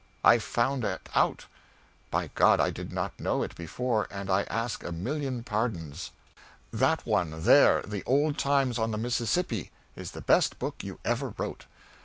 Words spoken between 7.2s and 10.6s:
there, the 'Old Times on the Mississippi,' is the best